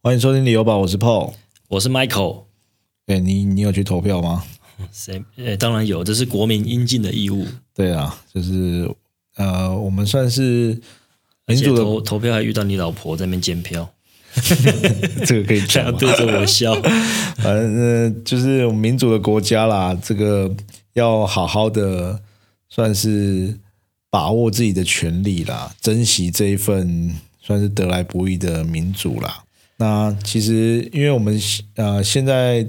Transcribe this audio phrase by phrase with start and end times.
[0.00, 1.32] 欢迎收听旅游宝，我是 Paul。
[1.66, 2.44] 我是 Michael。
[3.04, 4.44] 对你，你有去投票吗？
[4.92, 5.20] 谁？
[5.34, 7.44] 呃，当然有，这是国民应尽的义务。
[7.74, 8.88] 对啊，就是
[9.34, 10.80] 呃，我们算是
[11.46, 13.92] 民主的投投票，还遇到你老婆在那边监票，
[15.26, 15.96] 这个可以讲吗？
[15.98, 16.72] 对着我笑。
[17.38, 20.48] 反正呃就是我们民主的国家啦，这个
[20.92, 22.22] 要好好的
[22.68, 23.58] 算是
[24.10, 29.42] 把握自己的权利啦，珍惜这一份算是得来不易的民主啦。
[29.78, 31.40] 那其实因为我们
[31.76, 32.66] 呃现在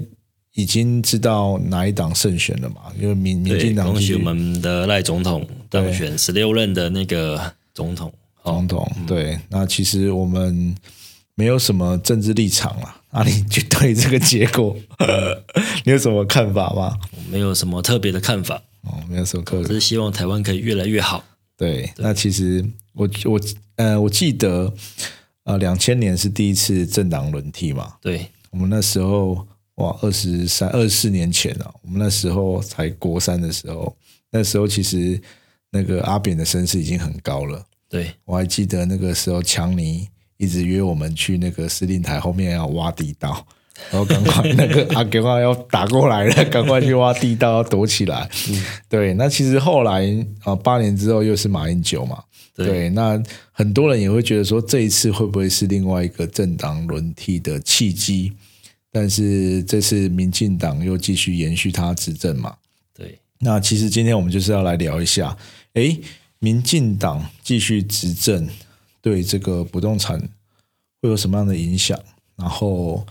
[0.54, 8.12] 已经知道哪一党胜选了嘛，因为民民对，进党继续恭喜我们的赖总统当选十六任的那个总统。
[8.42, 10.74] 总统对，那其实我们
[11.34, 12.96] 没有什么政治立场啦。
[13.12, 14.76] 那你就对这个结果，
[15.84, 16.96] 你有什么看法吗？
[17.30, 21.24] 没有什么特别的看法，哦，没有什么特只是希望台湾可以越来越好。
[21.56, 22.64] 对，那其实
[22.94, 23.40] 我我
[23.76, 24.72] 呃，我记得
[25.50, 27.94] 呃，两千年是第一次政党轮替嘛。
[28.00, 29.44] 对，我们那时候
[29.76, 33.96] 哇，二十三、二十四年前啊，我们那时候才国三的时候，
[34.30, 35.20] 那时候其实
[35.70, 37.64] 那个阿扁的声势已经很高了。
[37.88, 43.44] 对，我还记得那个时候，强尼一直约我们去那个司令台后面要挖地道，
[43.90, 48.30] 然后赶快那个阿给话要打过来了，赶快去挖地道，要躲起来。
[48.88, 50.06] 对，那其实后来
[50.44, 52.22] 啊，八年之后又是马英九嘛。
[52.64, 53.22] 对对，那
[53.52, 58.32] 很多人也会觉得说，这一次会不会是另外一个政党轮替的契机？
[58.92, 62.56] 但是这次民进党又继续延续他执政嘛。
[62.92, 65.36] 对，那其实今天我们就是要来聊一下，
[65.74, 66.00] 诶，
[66.38, 68.48] 民进党继续执政
[69.00, 70.18] 对这个不动产
[71.00, 71.98] 会有什么样的影响？
[72.36, 73.06] 然后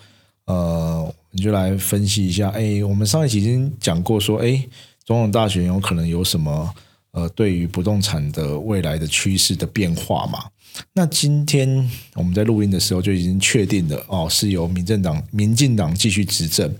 [0.45, 2.49] 呃，我们就来分析一下。
[2.49, 4.67] 诶，我们上一期已经讲过说，诶，
[5.05, 6.73] 总统大选有可能有什么
[7.11, 10.45] 呃，对于不动产的未来的趋势的变化嘛？
[10.93, 16.73] 那今天我们在录音的时候就已经确定了哦，是由民政党、民进党继续执政。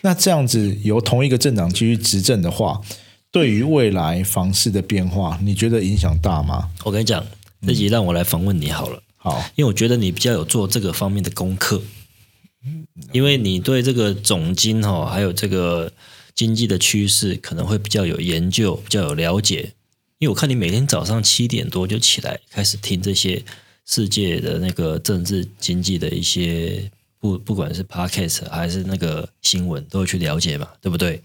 [0.00, 2.80] 那这样子由同一个政党继续执政的话，
[3.30, 6.70] 对于未来房市的变化，你觉得影响大吗？
[6.84, 7.24] 我跟你讲，
[7.66, 9.02] 这集让我来访问你好了。
[9.16, 11.82] 好，因为我觉得你比较有做这个方面的功课，
[13.12, 15.92] 因为你对这个总金哈，还有这个
[16.36, 19.72] 经济的趋势可能会比较有研究，比较有了解。
[20.18, 23.42] 因为我看你每天早上七点多就起来，开始听这些
[23.84, 31.22] 世界的那个政治经济的一些不不管是 podcast 还是那个新闻，都会去了解嘛，对不对？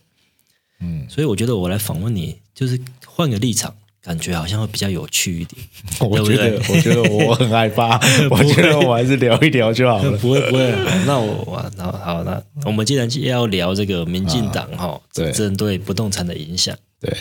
[0.80, 5.62] 嗯，所以我觉得我来访问你，就是换个立场，感觉好像会比较有趣一点。
[6.00, 8.00] 我觉得，我觉得我很害怕，
[8.32, 10.12] 我觉得我还是聊一聊就好了。
[10.18, 10.72] 不会不会，
[11.06, 17.16] 那我我那好那我们既然要聊这个民进党哈，对针对不动产的影响，对，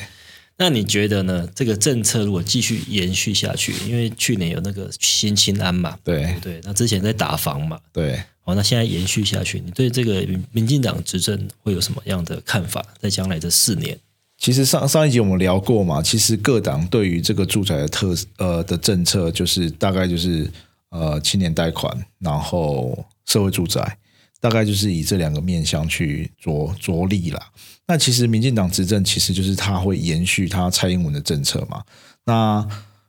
[0.56, 1.46] 那你觉得呢？
[1.54, 6.60] 这个政策如果继续延续下去，因为去年有那个新青安嘛，对对？
[6.64, 12.84] 那之前在打房嘛，对，哦，那现在延续下去，你对这个民民进党执政会有什么样的看法？
[13.00, 13.98] 在将来这四年，
[14.40, 20.50] 其实上上一集我们聊过嘛，其实各党对于这个住宅的特呃的政策，就是大概就是
[20.88, 23.98] 呃青年贷款，然后社会住宅，
[24.40, 27.38] 大概就是以这两个面向去着着力啦。
[27.86, 31.82] 那其实民进党执政，其实就是他会延续他蔡英文的政策嘛。
[32.24, 32.66] 那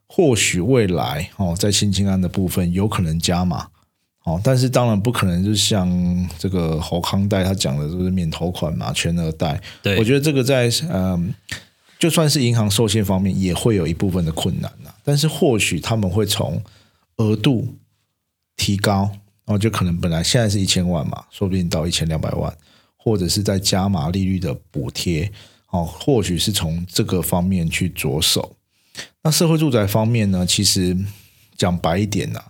[0.08, 3.68] 或许未来哦，在新青安的部分有可能加码。
[4.24, 5.90] 哦，但是当然不可能，就像
[6.38, 9.60] 这个侯康贷他讲的，就是免头款嘛，全额贷。
[9.82, 11.34] 对我觉得这个在嗯，
[11.98, 14.94] 就算是银行授信方面，也会有一部分的困难呐。
[15.04, 16.62] 但是或许他们会从
[17.18, 17.76] 额度
[18.56, 19.10] 提高，
[19.46, 22.56] 然后就可能本来现在是一千万嘛，说不定到一千两百万，
[22.96, 25.32] 或者是在加码利率的补贴，
[25.72, 28.56] 哦，或许是从这个方面去着手。
[29.24, 30.96] 那社会住宅方面呢，其实
[31.58, 32.44] 讲白一点呐、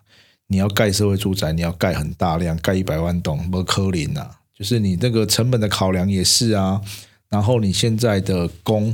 [0.52, 6.82] 你要盖社会住宅，你要盖很大量，盖一百万栋，不科林呐，就是你那个成本的考量也是啊。
[7.30, 8.94] 然后你现在的工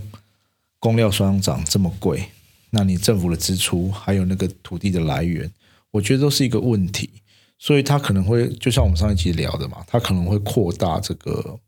[0.78, 2.30] 工料双涨这么贵，
[2.70, 5.52] 那你政府的支出还有那个土地的来源，
[5.90, 7.10] 我觉得都是一个问题。
[7.58, 11.60] 所以它可能会就像我们上一集聊的嘛，它可能会扩大这个，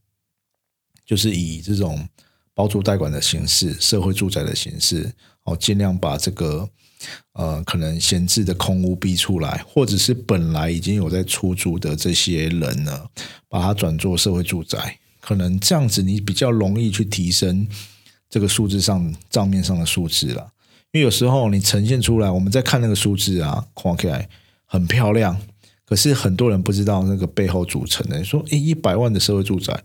[1.04, 2.08] 就是以这种
[2.54, 5.12] 包租代管的形式、社会住宅的形式，
[5.46, 6.70] 哦，尽量把这个
[7.34, 13.06] 呃可能闲置的空屋逼出来，或者是本来已经有在出租的这些人呢，
[13.48, 17.68] 把它转做社会住宅，可能这样子你比较容易去提升
[18.30, 20.52] 这个数字上账面上的数字了。
[20.92, 24.28] 因为有时候你呈现出来，我们在看那个数字啊，看起来
[24.66, 25.40] 很漂亮，
[25.86, 28.24] 可是很多人不知道那个背后组成的。
[28.24, 29.84] 说，诶，一百万的社会住宅，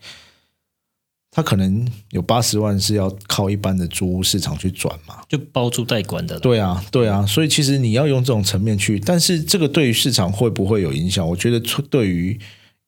[1.36, 5.20] 他可能有八十万是要靠一般的租屋市场去转嘛。
[5.28, 6.38] 就包租代管的。
[6.38, 11.28] 对啊，对啊，所以其实你要用这种层面去，但是这个对于市场会不会有影响？
[11.28, 11.58] 我觉得
[11.90, 12.38] 对于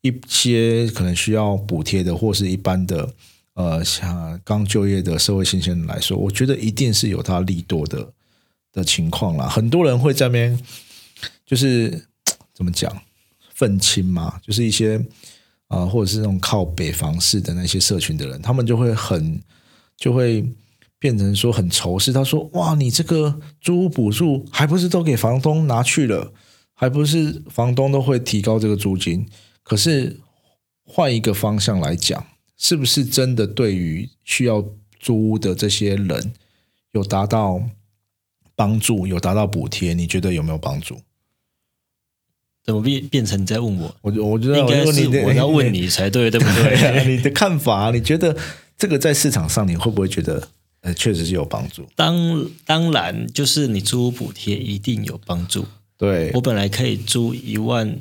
[0.03, 3.13] 一些可能需要补贴的，或是一般的
[3.55, 8.13] 呃像刚就业的社会新鲜人来说，我觉得一定是有它利多的
[8.73, 9.49] 的情况啦。
[9.49, 10.57] 很多人会在那边
[11.45, 12.07] 就是
[12.55, 12.97] 怎么讲
[13.53, 15.05] 愤青嘛，就是一些
[15.69, 19.41] 啊、或者是那种靠北房市的那些社群的人，他们就会很
[19.97, 20.45] 就会。
[20.99, 26.33] 变成说很仇视，他说：“哇，你这个租屋补助还不是都给房东拿去了，
[26.73, 29.29] 还不是房东都会提高这个租金？
[29.63, 30.19] 可是
[30.87, 32.27] 换一个方向来讲，
[32.57, 34.65] 是不是真的对于需要
[34.99, 36.33] 租屋的这些人
[36.93, 37.61] 有达到
[38.57, 39.93] 帮助，有达到补贴？
[39.93, 40.99] 你觉得有没有帮助？
[42.67, 43.97] 怎么变变成你在问我？
[44.03, 48.37] 我我觉得应该是我要问你才对，对不对 啊，你的看法，你觉得
[48.77, 50.49] 这个在市场上，你会不会觉得
[50.81, 51.87] 呃，确实是有帮助？
[51.95, 55.65] 当当然，就是你租屋补贴一定有帮助。
[55.97, 57.99] 对我，本来可以租一万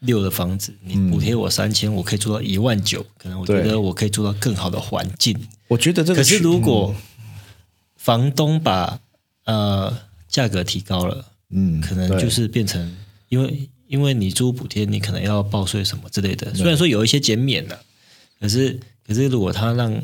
[0.00, 5.38] 六的房子，你补贴我三千，我可以租到一万九，可能我觉得我可以租到更好的环境。
[5.68, 6.92] 我觉得这个可是如果
[7.96, 8.98] 房东把
[9.44, 9.96] 呃
[10.28, 12.96] 价格提高了，嗯，可能就是变成
[13.28, 16.54] 因为因为你租补贴，你可能要报税什么之类的。
[16.54, 17.76] 虽然说有一些减免了，
[18.38, 20.00] 可是可是如果他让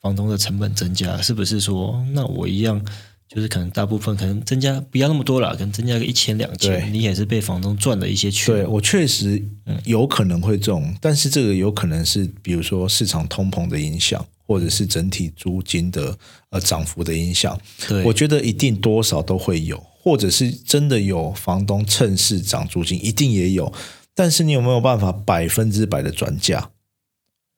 [0.00, 2.84] 房东的成本增加，是不是说那我一样？
[3.28, 8.46] 就是可能大部分可能增加不要那么多了，可能增加个一千两千，你也是被房东赚了一些钱。
[8.46, 16.16] 对我确实嗯有可能会中，但是这个有可能是比如说市场通膨的影响，或者是整体租金的
[16.48, 17.60] 呃涨幅的影响。
[17.86, 19.76] 对，我觉得一定多少都会有，
[20.08, 23.70] 或者是真的有房东趁势涨租金，一定也有。
[24.14, 26.70] 但是你有没有办法百分之百的转嫁？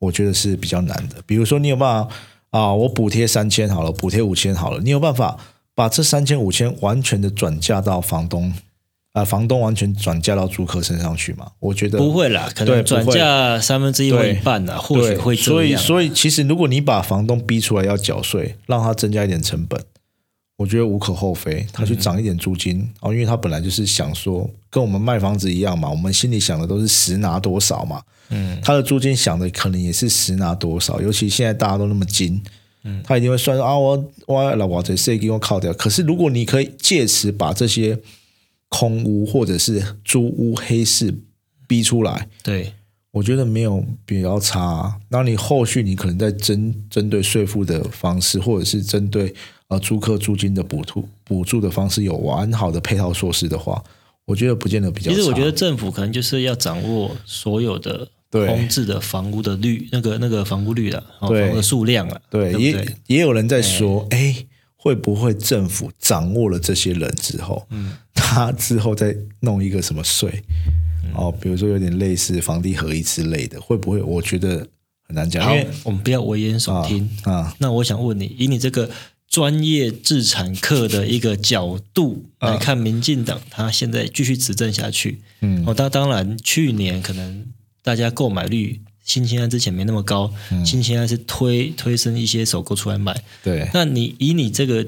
[0.00, 1.22] 我觉得是比较难的。
[1.24, 2.14] 比如说，你有办法
[2.50, 5.38] 啊，我补贴三千好了，补贴五千好了，你有办法
[5.76, 8.52] 把这三千五千完全的转嫁到房东
[9.12, 11.52] 啊、房东完全转嫁到租客身上去吗？
[11.60, 19.82] 我觉得不会啦，可能转嫁三分之一或一半啦，或许，会这所以，所以其实如果你把房东逼出来要缴税，让他增加一点成本，
[20.60, 21.66] 我觉得无可厚非。
[21.72, 28.02] 他去涨一点租金、哦，因为他本来就是想说，跟我们卖房子一样嘛，我们心里想的都是实拿多少嘛。
[28.28, 32.38] 嗯，他的租金想的可能也是实拿多少，尤其现在大家都那么精，
[32.84, 35.72] 嗯，他一定会算说啊，我我老我这税给我靠掉。
[35.72, 37.98] 可是如果你可以借此把这些
[38.68, 41.14] 空屋或者是租屋黑市
[41.66, 42.74] 逼出来，对，
[43.12, 44.96] 我觉得没有比较差、啊。
[45.08, 49.34] 那你后续你可能在针针对税负的方式，或者是针对
[49.70, 53.82] 呃租客租金的补助补助的方式有完好的配套措施的话，
[54.26, 55.16] 我觉得不见得比较差。
[55.16, 62.96] 其实我觉得政府可能就是要掌握所有的对空置的房屋的率，那个那个房屋率了，哦对房屋的数量了，对，也？
[63.06, 64.46] 也有人在说，哎，
[64.76, 70.30] 会不会政府掌握了这些人之后，嗯，他之后再弄一个什么税？
[71.04, 74.00] 嗯哦，比如说有点类似房地合一之类的，会不会？
[74.02, 74.64] 我觉得
[75.08, 77.08] 很难讲，因为，我们不要危言耸听。
[77.24, 78.88] 啊，那我想问你，以你这个
[79.30, 85.64] 专业制产课的一个角度来看，民进党他现在继续执政下去，嗯。
[85.64, 87.46] 哦，当当然去年可能
[87.80, 90.66] 大家购买率新青安之前没那么高，嗯。
[90.66, 94.84] 新青安是推推升一些首购出来买，对，那你以你这个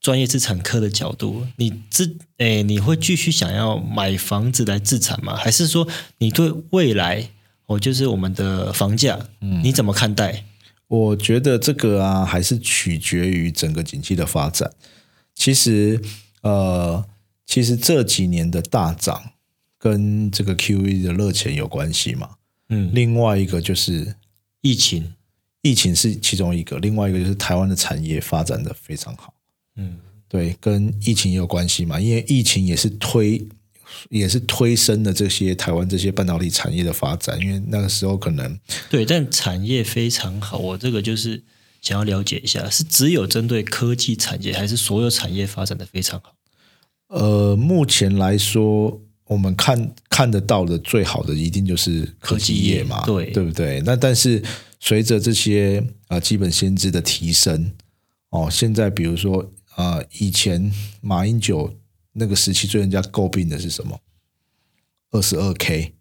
[0.00, 5.36] 专业资产课的角度，你自诶，你会继续想要买房子来自产吗？
[5.36, 5.86] 还是说
[6.18, 7.28] 你对未来
[7.66, 9.62] 哦，就是我们的房价，嗯。
[9.62, 10.46] 你怎么看待？
[10.94, 14.70] 我觉得这个啊，还是取决于整个经济的发展。
[15.34, 16.00] 其实，
[16.42, 17.04] 呃，
[17.44, 19.32] 其实这几年的大涨
[19.78, 22.30] 跟这个 QE 的热钱有关系嘛。
[22.68, 24.14] 嗯，另外一个就是
[24.60, 25.14] 疫情，
[25.62, 29.34] 疫情是其中一个，另外一个就是台湾的产业发展的非常好。
[29.76, 29.98] 嗯，
[30.28, 33.44] 对，跟疫情也有关系嘛，因为疫情也是推，
[34.10, 38.58] 也是推升了这些台湾这些半导体产业的发展，因为那个时候可能
[38.90, 41.42] 对，但产业非常好，我这个就是
[41.80, 46.34] 想要了解一下，是只有针对科技产业，还是所有产业发展的非常好？
[47.08, 53.80] 呃，目前来说，我们看看得到的最好的一定就是科技业嘛，业对对不对？
[53.84, 54.42] 那但是
[54.80, 57.70] 随着这些啊、呃基本薪资的提升，
[58.30, 61.72] 哦，现在比如说啊、呃以前马英九
[62.14, 64.00] 那个时期最人家诟病的是什么？
[65.10, 65.92] 二十二 K，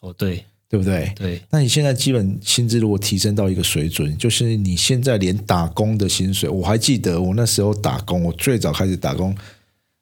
[0.00, 1.12] 哦，对对不对？
[1.14, 9.36] 对，那你现在基本薪资如果提升到一个水准，就是你现在连打工的薪水，我还记得我那时候打工，我最早开始打工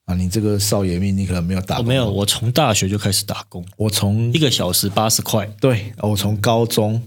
[0.06, 7.02] 啊，你这个少爷命，你可能没有打工，没有，我从大学就开始打工，我从一个小时八十块，对，我从高中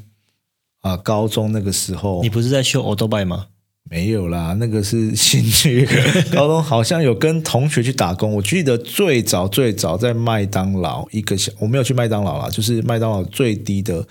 [0.82, 3.48] 啊、高中那个时候你不是在修 o d o b i 吗？
[3.90, 5.88] 没有啦，那个是兴趣。
[6.32, 14.06] 高中好像有跟同学去打工，我记得最早最早在麦当劳一个小，我没有去麦当劳啦，就是麦当劳最低的，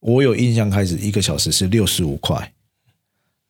[0.00, 2.52] 我有印象开始一个小时是六十五块，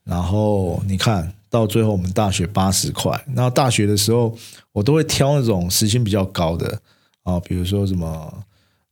[0.04, 4.36] 然后你看到最后我们大学八十块，那大学的时候
[4.72, 6.80] 我都会挑那种时薪比较高的
[7.24, 8.44] 啊，比如说什么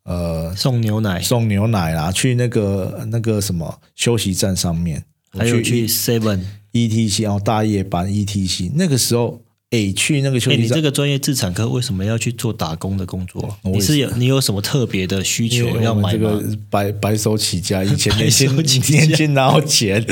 [0.02, 6.40] 呃送牛奶，送牛奶啦，去那个那个什么休息站上面，我还有去 Seven。
[6.72, 9.40] ETC 然后大夜班 ETC 那个时候，
[9.70, 13.56] 哎，去那个休哎，息站，你这个专业自产科为什么要去做打工的工作？
[13.64, 16.18] 你是有你有什么特别的需求要买这？
[16.18, 20.04] 个白白手起家，以前 年轻白手起家年轻哪有钱？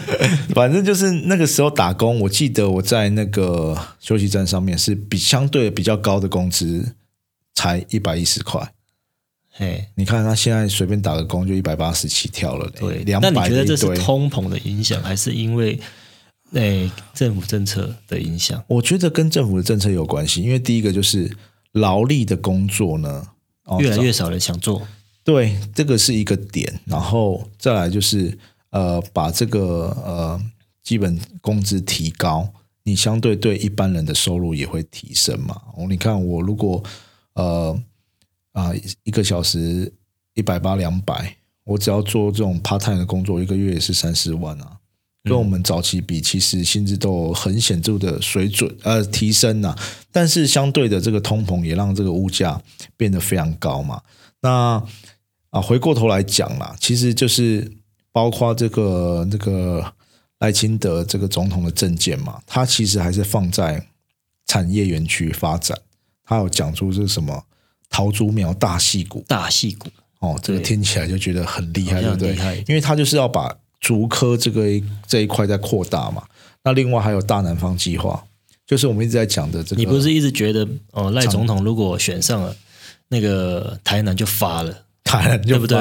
[0.54, 6.96] 反正就是那个时候打工，我记得我在那个休息站上面是比相对比较高的工资，
[7.54, 8.74] 才一百一十块。
[9.60, 13.04] 嘿，你看他现在随便打个工就一百八十起跳了嘞，对。
[13.04, 13.62] 两那你觉得。
[13.62, 15.78] 这是通膨的影响，还是因为
[16.52, 18.64] 诶政府政策的影响？
[18.66, 21.30] 我觉得跟政府的政策有关系，因为第一个就是
[21.72, 23.28] 劳力的工作呢，
[23.64, 24.80] 哦越来越少人想做。
[25.22, 28.36] 对，这个是一个点，然后再来就是
[28.70, 30.40] 呃，把这个呃
[30.82, 32.48] 基本工资提高，
[32.84, 35.60] 你相对对一般人的收入也会提升嘛。
[35.76, 36.82] 哦，你看我如果
[37.34, 37.78] 呃
[38.52, 38.72] 啊、
[39.04, 39.92] 一个小时
[40.34, 44.76] 一百八两百，我只要做这种 part time 的工作，一个月也是三十万啊。
[45.22, 49.76] 跟我们早期比，其实薪资都有很显著的水准呃提升呐、
[50.10, 52.58] 但是相对的这个通膨也让这个物价
[52.96, 54.00] 变得非常高嘛。
[54.40, 54.82] 那
[55.50, 57.70] 啊，回过头来讲啦，其实就是
[58.12, 59.92] 包括这个这个
[60.38, 63.86] 赖清德这个总统的政见嘛，他其实还是放在
[64.46, 65.78] 产业园区发展，
[66.24, 67.44] 他有讲出这个什么
[67.90, 69.88] 桃竹苗大戏骨大戏骨
[70.20, 72.64] 哦，这个听起来就觉得很厉害，对不对像很厉害？
[72.68, 74.64] 因为他就是要把竹科这个
[75.06, 76.22] 这一块在扩大嘛。
[76.62, 78.22] 那另外还有大南方计划，
[78.66, 82.54] 就是我们一直在讲的这个，你不是一直觉得哦，赖总统如果选上了，
[83.08, 84.84] 那个台南就发了，
[85.46, 85.78] 对不对？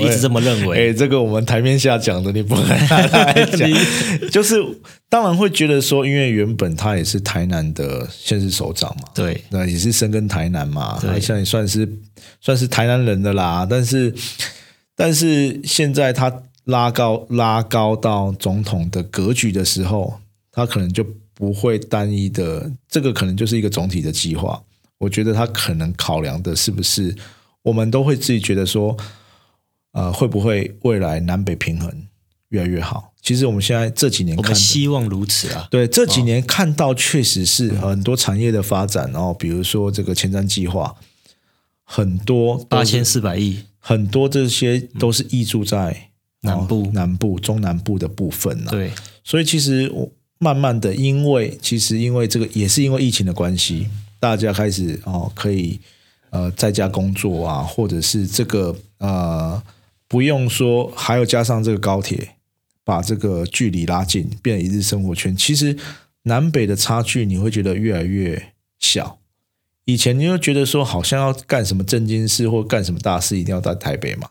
[0.00, 0.94] 一直这么认哎，为？
[0.94, 3.68] 这个我们台面下讲的，你不能拿来讲。
[4.30, 4.56] 就是
[5.08, 11.88] 当然会觉得说，因为原本他也是台南的县市首长嘛，对，那也是深耕台南嘛，对他现算是
[12.40, 13.66] 算是台南人的啦。
[13.68, 14.12] 但是
[14.96, 16.32] 但是现在他
[16.64, 20.18] 拉高拉高到总统的格局的时候，
[20.52, 21.04] 他可能就
[21.34, 24.60] 不会单一的，这个可能就是一个总体的计划。
[24.98, 27.14] 我觉得他可能考量的是不是
[27.64, 28.96] 我们都会自己觉得说，
[29.92, 32.06] 呃，会不会未来南北平衡
[32.50, 33.12] 越来越好？
[33.20, 35.66] 其实我们现在这几年我看希望如此啊。
[35.70, 40.94] 对，这几年看到确实是很多产业的发展，然后比如说这个前瞻计划，
[41.84, 46.10] 很多八千四百亿，很多这些都是溢注在
[46.42, 48.70] 南部哦南部、中南部的部分啊。
[48.70, 48.92] 对，
[49.24, 53.88] 所以其实我慢慢的，因为其实因为这个也是因为疫情的关系，
[54.20, 55.80] 大家开始哦可以
[56.34, 59.62] 呃在家工作啊，或者是这个呃
[60.08, 62.34] 不用说，还有加上这个高铁，
[62.82, 65.36] 把这个距离拉近，变成一日生活圈。
[65.36, 65.76] 其实
[66.24, 69.18] 南北的差距你会觉得越来越小。
[69.84, 74.28] 以前你就觉得说，好像要干什么正经事或干什么大事，一定要在台北嘛。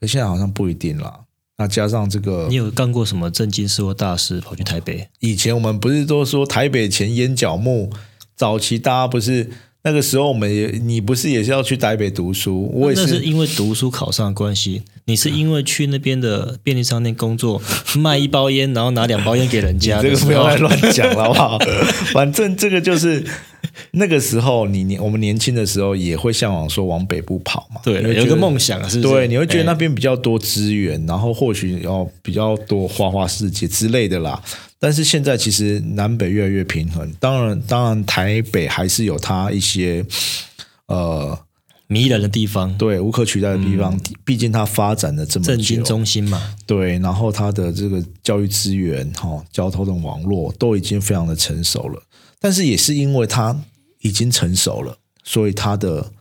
[0.00, 1.20] 可现在好像不一定啦。
[1.56, 5.08] 那加上这个，你有干过什么正经事或大事跑去台北？
[5.20, 7.92] 以前我们不是都说台北前烟角木，
[8.34, 9.50] 早期大家不是
[9.86, 12.70] 那个时候我们也你不是也是要去台北读书？
[12.72, 17.60] 我也那是是，因为读书考上的关系，你是因为去那边的便利商店工作，
[17.98, 21.58] 卖一包烟，然后拿两包烟给人家这个不要再乱讲了好不好？
[22.14, 23.22] 反正这个就是
[23.90, 29.12] 那个时候你年我们年轻的时候也会向往说往北部跑嘛，对，有一个梦想，是不是？
[29.12, 34.42] 对，你会觉得那哎边比较多资源，然后或许要比较多花花世界之类的啦。
[34.84, 40.04] 但是现在其实南北越来越平衡，当然，当然台北还是有它一些
[40.88, 41.38] 呃
[41.86, 52.02] 迷人的地方，对无可取代的地方，毕竟它发展的这么政经久，中心嘛，对，然后它的这个教育资源、哈、交通的网络都已经非常的成熟了。
[52.38, 53.58] 但是也是因为它
[54.02, 56.12] 已经成熟了，所以它的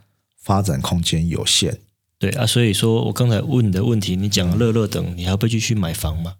[0.41, 1.77] 发展空间有限。
[2.17, 6.35] 对啊，所以说我刚才问你的问题，你讲了乐乐等，你还会继续买房吗？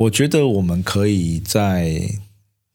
[0.00, 2.00] 我觉得我们可以再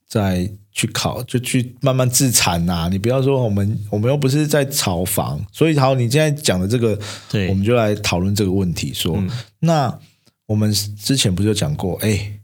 [0.08, 8.94] 再去考，就去慢慢自产呐、你不要说我们我们又不是在炒房，所以好，你现在讲的这个，对我们就来讨论这个问题。
[8.94, 9.28] 说，嗯
[9.60, 10.00] 那
[10.46, 12.40] 我们之前不是有讲过，哎，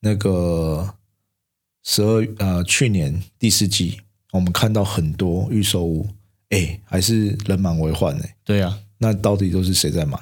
[0.00, 0.94] 那个
[1.84, 4.00] 十二呃去年第四季，
[4.32, 6.08] 我们看到很多预售屋，
[6.50, 8.24] 哎，还是人满为患呢。
[8.44, 10.18] 对啊，那到底都是谁在买？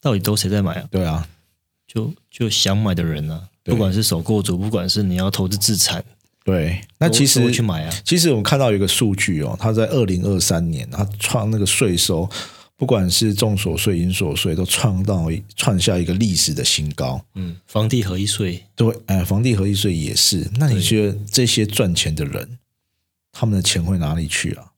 [0.00, 0.88] 到底都谁在买啊？
[0.92, 1.28] 对啊，
[1.96, 6.04] 就就想买的人啊，不管是首购族，不管是你要投资自产，
[6.44, 6.78] 对。
[6.98, 8.02] 那其实去买啊。
[8.04, 12.28] 其实我们看到有一个数据哦，他在二零二三年，它创那个税收，
[12.76, 15.26] 不管是重所税、银所税，都创到
[15.56, 17.24] 创下一个历史的新高。
[17.34, 20.50] 嗯，房地合一税，对，哎，房地合一税也是。
[20.56, 22.58] 那你觉得这些赚钱的人，
[23.32, 24.72] 他们的钱会哪里去啊？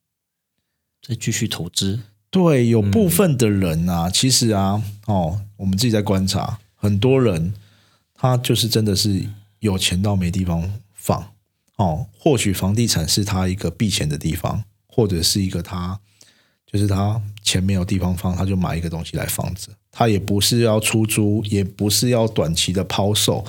[1.04, 1.98] 再继续投资，
[2.30, 7.52] 对，有部分的人啊，其实啊，哦，我们自己在观察，很多人
[8.14, 9.26] 他就是真的是
[9.58, 11.32] 有钱到没地方放
[11.76, 12.06] 哦。
[12.16, 15.98] 或许房地产是他一个避钱的地方，或者是一个他
[16.70, 19.72] 就是他钱没有地方放，他就买一个东西来放着。
[19.90, 23.44] 他也不是要出租，也不是要短期的抛售，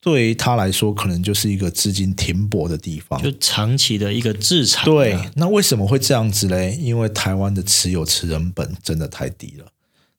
[0.00, 3.22] 对于他来说，可能就是一个资金停泊的地方。
[3.22, 4.84] 就长期的一个资产、啊。
[4.84, 6.76] 对，那为什么会这样子嘞？
[6.78, 9.66] 因为台湾的持有持人本真的太低了，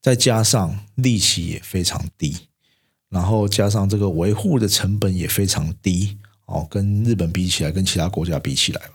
[0.01, 2.36] 再加上利息也非常低，
[3.10, 8.94] 然后加上这个维护的成本也非常低哦，跟日本比起来，跟其他国家比起来吧，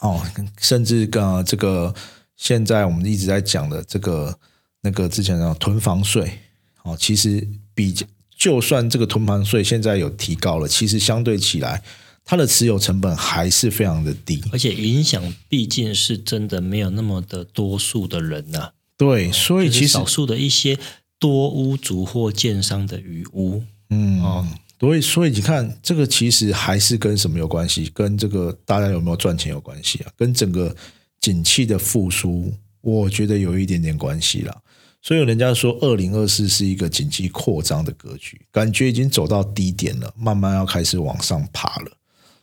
[0.00, 0.22] 哦，
[0.58, 1.94] 甚至跟、呃这个
[2.36, 4.38] 现在我们一直在讲的这个
[4.80, 6.38] 那个之前的囤房税
[6.82, 7.94] 哦，其实比
[8.36, 11.82] 就算这个囤房税现在有提高了，其实相对起来。
[12.24, 18.70] 它的持有成本还是非常的低，而且影响毕竟是真的没有那么的多数的人呐、
[19.02, 20.78] 对，所以就是其实少数的一些
[21.18, 24.46] 多屋主或建商的余屋，嗯，哦
[24.78, 27.90] 所以所以你看，这个其实还是跟什么有关系？
[27.94, 30.10] 跟这个大家有没有赚钱有关系啊？
[30.16, 30.74] 跟整个
[31.20, 34.56] 景气的复苏，我觉得有一点点关系啦。
[35.00, 41.92] 所以人家说，二零二四是一个景气扩张的格局，感觉已经走到低点了，慢慢要开始往上爬了。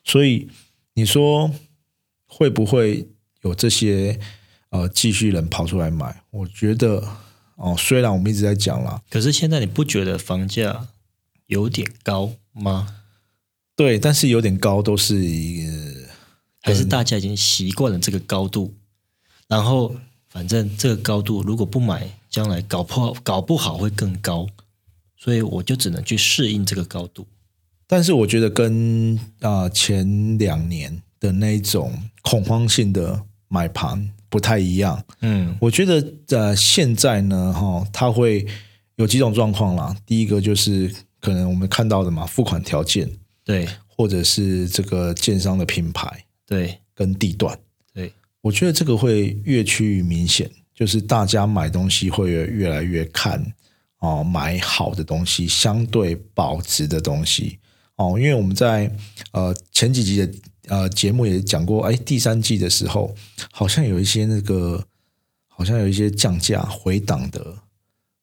[0.05, 0.47] 所以
[0.93, 1.51] 你说
[2.25, 3.05] 会不会
[3.41, 4.17] 有这些
[4.69, 6.23] 呃继续人跑出来买？
[6.29, 7.03] 我觉得
[7.55, 10.87] 哦，虽然我们一直在讲啦，可是现在你不觉得房价
[11.47, 12.95] 有点高吗？
[13.75, 16.09] 对，但是有点高，都是一个
[16.61, 18.73] 还是大家已经习惯了这个高度，
[19.47, 19.95] 然后
[20.29, 24.47] 反正这个高度如果不买，将来搞不好搞不好会更高，
[25.17, 27.25] 所以我就只能去适应这个高度。
[27.87, 35.03] 但是我觉得跟啊、呃前两年的那种恐慌性的买盘不太一样。
[35.21, 38.45] 嗯，我觉得呃现在呢，哈、它会
[38.95, 39.95] 有几种状况啦。
[40.05, 43.09] 第一个就是可能我们看到的嘛，付款条件，
[43.43, 47.57] 对或者是这个建商的品牌对跟地段。
[47.93, 53.43] 对，我觉得这个会越趋于明显，就是大家买东西会越越来越看
[53.99, 57.59] 哦，买好的东西，相对保值的东西
[57.95, 58.15] 哦。
[58.17, 58.89] 因为我们在
[59.31, 60.31] 呃前几集的
[60.69, 63.13] 呃节目也讲过，哎，第三季的时候
[63.51, 64.83] 好像有一些那个
[65.47, 67.53] 好像有一些降价回档的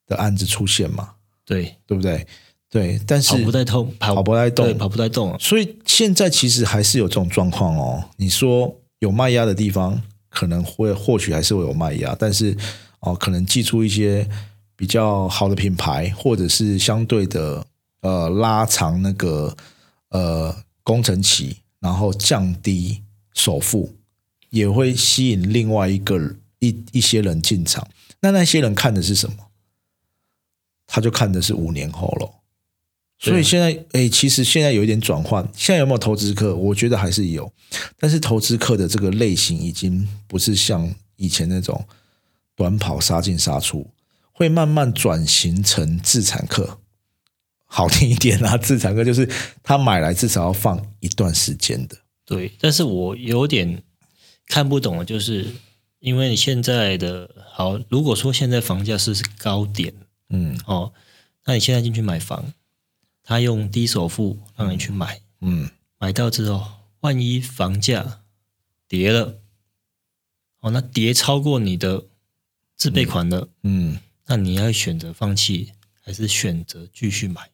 [0.07, 1.11] 的案子出现嘛，
[1.45, 2.25] 对，对不对？
[2.69, 5.37] 对，但是跑不带动，跑跑不带动对，跑不带动啊。
[5.39, 8.03] 所以现在其实还是有这种状况哦。
[8.17, 12.55] 你说有卖压的地方，可能会或许还是会有卖压，但是
[12.99, 14.27] 哦，可能寄出一些
[14.75, 17.65] 比较好的品牌，或者是相对的
[18.01, 19.55] 呃拉长那个
[20.09, 23.95] 呃工程期，然后降低首付，
[24.49, 27.87] 也会吸引另外一个一一些人进场。
[28.21, 29.35] 那那些人看的是什么？
[30.87, 32.33] 他就看的是五年后咯。
[33.19, 35.43] 所以现在，哎，其实现在有一点转换。
[35.55, 36.55] 现在有没有投资客？
[36.55, 37.51] 我觉得还是有，
[37.97, 41.83] 但是投资客的这个类型已经不是像以前那种
[42.55, 43.87] 短跑杀进杀出，
[44.31, 46.79] 会慢慢转型成自产客。
[47.67, 49.29] 好听一点啊， 自产歌就是
[49.61, 51.97] 他买来至少要放一段时间的。
[52.25, 53.83] 对，但是我有点
[54.47, 55.45] 看不懂的，就是
[55.99, 59.93] 因为你现在的好，如果说现在房价是高点
[60.29, 60.91] 嗯哦，
[61.45, 62.53] 那你现在进去买房，
[63.23, 66.65] 他用低首付让你去买，嗯，买到之后，
[67.01, 68.21] 万一房价
[68.87, 69.39] 跌了，
[70.59, 72.05] 哦，那跌超过你的
[72.75, 77.49] 自备款了，嗯，那你要选择放弃，还是选择继续买？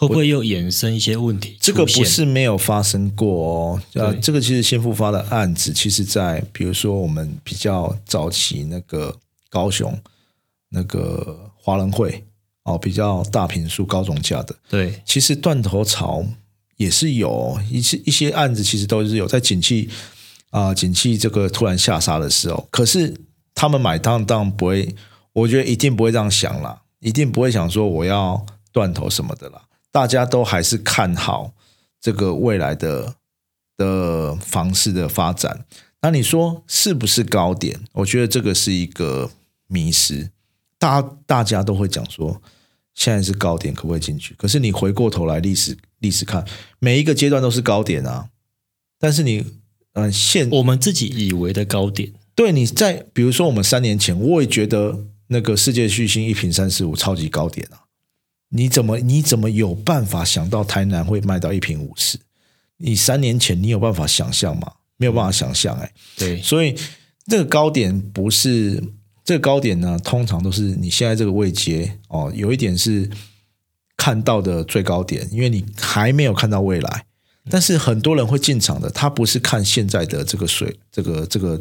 [0.00, 1.58] 会不会又衍生一些问题？
[1.60, 3.82] 这个不是没有发生过哦。
[3.92, 9.14] 呃，这个其实先复发的案子，其实在比如说我们比较早期那个
[9.50, 9.96] 高雄
[10.70, 12.24] 那个华人会
[12.62, 16.24] 哦，比较大平数高总价的，对其实断头潮
[16.76, 19.90] 也是有哦一些一些案子，其实都是有在景气
[20.48, 23.14] 啊、景气这个突然下杀的时候，可是
[23.54, 24.94] 他们买当当然不会，
[25.34, 29.60] 我觉得一定不会这样想啦，一定不会想说我要断头什么的啦，
[29.92, 31.52] 大家都还是看好
[32.00, 33.16] 这个未来的
[33.76, 35.64] 的房市的发展。
[36.02, 37.78] 那你说是不是高点？
[37.92, 39.30] 我觉得这个是一个
[39.66, 40.30] 迷失。
[40.78, 42.40] 大大家都会讲说，
[42.94, 44.34] 现在是高点，可不可以进去？
[44.38, 46.42] 可是你回过头来历史历史看，
[46.78, 48.30] 每一个阶段都是高点啊。
[48.98, 49.44] 但是你，
[49.92, 57.84] 嗯，现我们自己以为的高点，对你在比如说我们三年前，我也觉得那个世界巨星一平三十五超级高点啊。
[58.50, 62.18] 你怎么你怎么有办法想到台南会卖到一瓶五十？
[62.76, 64.72] 你三年前你有办法想象吗？
[64.96, 65.92] 没有办法想象哎。
[66.16, 66.76] 对，所以
[67.26, 68.82] 这个高点不是
[69.24, 73.08] 这个高点呢，通常都是你现在这个位阶哦，有一点是
[73.96, 77.04] 看到的最高点，因为你还没有看到未来。
[77.48, 81.60] 但是很多人会进场的，他不是看现在的这个水这个这个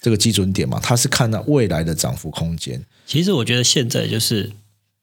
[0.00, 2.84] 这个基准点嘛，他是看到未来的涨幅空间。
[3.06, 4.50] 其实我觉得现在就是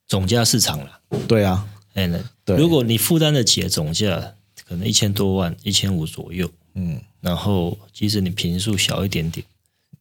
[0.09, 0.99] 总价市场了。
[1.25, 2.05] 对啊，哎，
[2.43, 4.35] 对如果你负担得起的总价
[4.67, 9.45] 可能一千多万、一千五左右，嗯，然后即使你平数小一点点，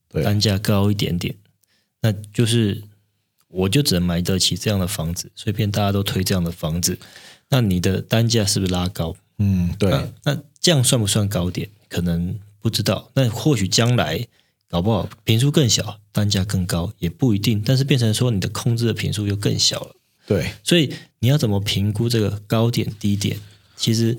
[0.09, 1.35] 对单价高一点点，
[2.01, 2.83] 那就是
[3.49, 6.99] 我就只能买得起这样的房子，所以变大家都推这样的房子，
[7.49, 9.15] 那你的单价是不是拉高？
[9.39, 11.69] 嗯，对，那那这样算不算高点？
[11.89, 14.27] 可能不知道，那或许将来
[14.69, 19.95] 搞不好平数更小，单价更高也不一定，但是变成说你的控制的平数又更小了。
[20.29, 23.41] 对，所以你要怎么评估这个高点低点？
[23.75, 24.19] 其实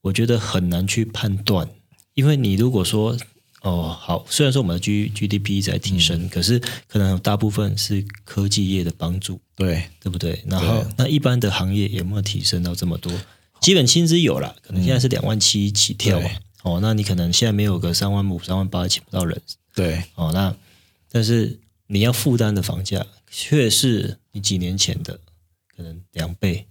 [0.00, 1.70] 我觉得很难去判断，
[2.14, 3.16] 因为你如果说
[3.62, 10.42] 哦好，虽然说我们的 G GDP 在提升，可是可能大部分是科技业的帮助，对，对不对？
[10.46, 13.12] 然后那一般的行业有没有提升到这么多？
[13.60, 16.20] 基本薪资有了，可能现在是两万七起跳
[16.62, 19.40] 哦，那你可能现在没有个三万五、三万八，请不到人
[19.74, 20.32] 对，哦。
[20.34, 20.54] 那
[21.12, 25.20] 但是你要负担的房价却是你几年前的
[25.76, 26.66] 可能两倍、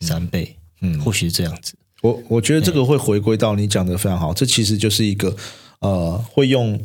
[0.00, 1.76] 三倍，嗯或许是这样子。
[2.02, 5.34] 我我觉得这个会回归到你讲的非常好，这其实就是一个
[5.78, 6.78] 呃，会用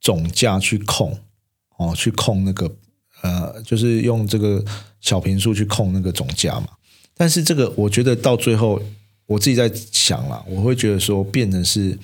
[0.00, 1.18] 总价去控
[1.78, 2.70] 哦，去控那个
[3.22, 4.64] 呃，就是用这个
[5.00, 6.68] 小平数去控那个总价嘛。
[7.16, 8.80] 但是这个我觉得到最后，
[9.26, 11.98] 我自己在想啦，我会觉得说变成是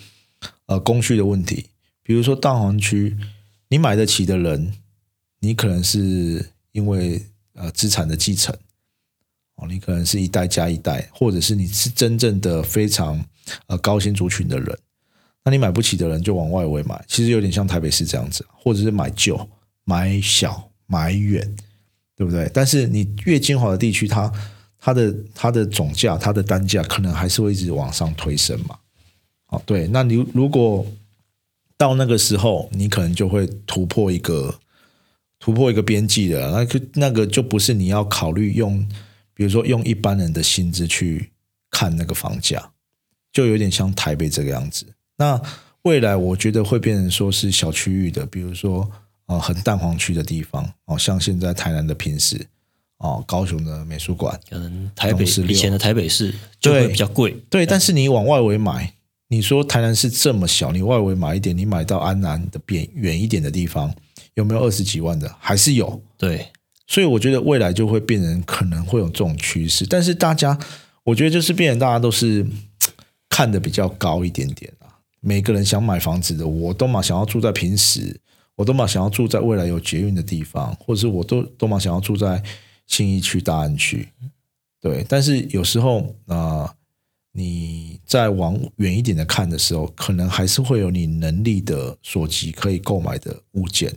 [0.67, 1.67] 呃供需的问题。
[2.03, 3.17] 比如说大黄区，
[3.69, 4.73] 你买得起的人，
[5.41, 8.57] 你可能是因为呃资产的继承。
[9.57, 13.25] 哦，你可能是一代加一代，或者是你是真正的非常
[13.69, 14.79] 呃高薪族群的人，
[15.42, 19.49] 那你买不起的人就往外围买，其实有点像台北市这样子，或者是买旧、
[19.85, 21.57] 买小、买远，
[22.14, 22.51] 对不对？
[22.53, 24.31] 但是你越精华的地区，它
[24.79, 28.77] 它的它的总价、它的单价可能还是会一直往上推升嘛。
[29.49, 30.85] 哦，对，那你如果
[31.79, 34.55] 到那个时候，你可能就会突破一个
[35.38, 38.87] 突破一个边际了，那个那个就不是你要考虑用。
[39.37, 41.31] 比如说用一般人的薪资去
[41.70, 42.72] 看那个房价，
[43.31, 44.87] 就有点像台北这个样子。
[45.18, 45.38] 那
[45.83, 48.90] 未来我觉得会变成说是小区域的，比如说
[49.27, 52.46] 呃很蛋黄区的地方哦，像现在台南的平时
[52.96, 57.66] 哦，高雄的美术馆，可能台北市以前的台北市就会对比较贵，对。
[57.66, 58.94] 但是你往外围买，
[59.29, 63.94] 你说台南市这么小，你外围买一点，你买到安南的边远一点的地方，
[64.33, 65.31] 有没有二十几万的？
[65.38, 66.01] 还是有。
[66.16, 66.49] 对，
[66.87, 70.59] 所以我觉得未来就会变成可能会有这种趋势，但是大家
[71.05, 72.46] 我觉得就是变成大家都是
[73.29, 74.99] 看的比较高一点点啊。
[75.20, 78.20] 每个人想买房子的，我都嘛想要住在平时，
[78.55, 82.42] 我都嘛想要住在未来有捷运的地方，或者是我都都嘛想要住在
[82.87, 84.09] 信义区、大安区。
[84.81, 86.72] 对，但是有时候啊、
[87.33, 93.92] 你再往远一点的看的时候，可能还是会有你能力的所及可以购买的物件。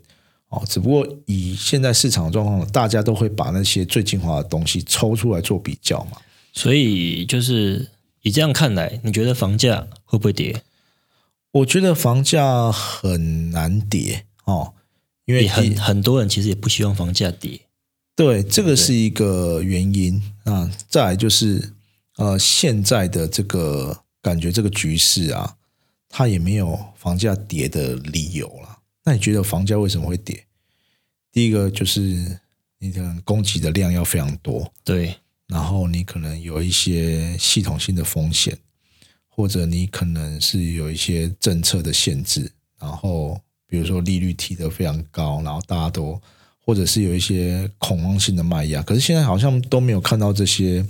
[0.50, 6.18] 哦，只不过以现在市场的状况，大家都会把那些最精华的东西抽出来做比较嘛。
[6.54, 7.88] 所以就是
[8.24, 10.64] 以这样看来，你觉得房价会不会跌？
[11.52, 14.74] 我觉得房价很难跌哦，
[15.26, 17.62] 因为很很多人其实也不希望房价跌。
[18.16, 20.70] 对这个是一个原因啊。
[20.90, 21.74] 再来就是
[22.18, 25.56] 呃，现在的这个感觉，这个局势啊，
[26.10, 28.79] 它也没有房价跌的理由了。
[29.10, 30.45] 那你觉得房价为什么会跌？
[31.32, 32.39] 第一个就是
[32.78, 35.15] 你可能供给的量要非常多，对，
[35.48, 38.56] 然后你可能有一些系统性的风险，
[39.28, 46.22] 或者你可能是有一些政策的限制，然后比如说利率提得非常高，然后大家都
[46.63, 50.86] 或者是有一些恐慌性的卖压，可是现在好像都没有看到这些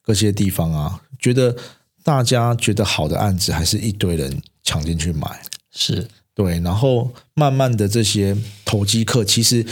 [0.00, 1.54] 各些地方啊，觉得
[2.02, 6.08] 大家觉得好的案子还是一堆人抢进去买，是
[6.42, 9.64] 对，然后慢慢的这些投机客，其实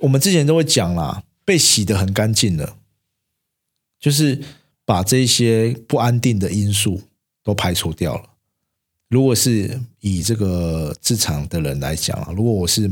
[0.00, 2.76] 我们之前都会讲啦，被洗得很干净了，
[4.00, 4.40] 就是
[4.84, 7.02] 把这些不安定的因素
[7.44, 8.24] 都排除掉了。
[9.08, 12.90] 如果是以这个市场的人来讲啊，如果我是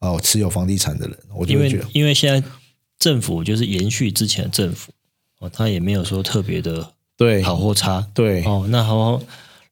[0.00, 2.48] 哦持有房地产的人，我就会觉得因为现在
[2.98, 4.92] 政府就是延续之前的政府
[5.40, 8.66] 哦，他也没有说特别的对好或差对哦。
[8.68, 9.20] 那好，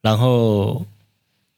[0.01, 0.85] 然后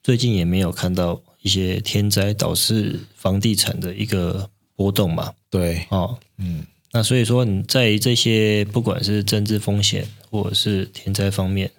[0.04, 6.18] 最近也没有看到一些天灾导致房地产的一个波动嘛对，哦。
[6.36, 6.62] 嗯，
[6.92, 11.70] 那所以说你在这些不管是政治风险或者是天灾方面，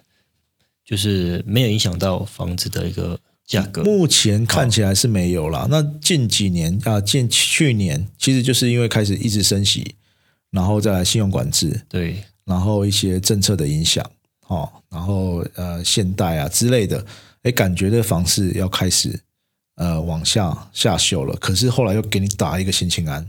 [0.84, 3.84] 就是没有影响到房子的一个价格。
[3.84, 5.68] 目前看起来是没有啦。
[5.70, 9.94] 那近几年啊，近去年其实就是因为开始一直升息，
[10.50, 14.04] 然后再来信用管制，对然后一些政策的影响，
[14.48, 17.04] 哦，然后呃现代啊之类的，
[17.46, 19.20] 哎，感觉这房市要开始
[19.76, 21.36] 呃往下下修了。
[21.36, 23.24] 可是后来又给你打一个心情安，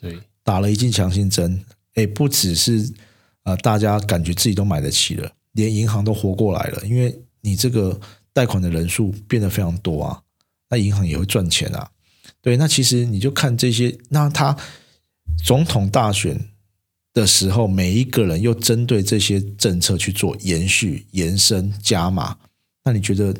[0.00, 2.92] 对打了一剂强心针，哎，不只是
[3.44, 8.00] 呃大家感觉自己都买得起了，连银行都活过来了，因为你这个
[8.32, 10.20] 贷款的人数变得非常多啊，
[10.68, 11.88] 那银行也会赚钱啊。
[12.40, 14.56] 对，那其实你就看这些，那他
[15.44, 16.48] 总统大选
[17.14, 22.36] 的时候，每一个人又针对这些政策去做延续、延伸、加码，
[22.82, 23.32] 那你觉得